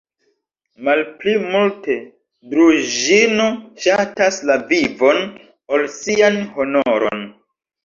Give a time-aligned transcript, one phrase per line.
[0.87, 1.97] Malpli multe
[2.55, 3.47] Druĵino
[3.85, 5.23] ŝatas la vivon,
[5.79, 7.25] ol sian honoron!